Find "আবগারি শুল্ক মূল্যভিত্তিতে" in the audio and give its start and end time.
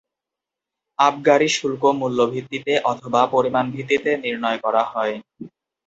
0.99-2.73